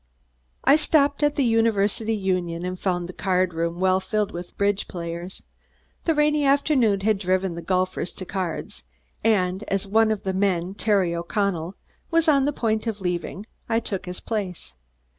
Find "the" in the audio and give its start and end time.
1.35-1.45, 3.07-3.13, 6.05-6.15, 7.53-7.61, 10.23-10.33, 12.45-12.51